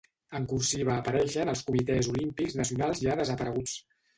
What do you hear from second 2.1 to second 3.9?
olímpics nacionals ja desapareguts.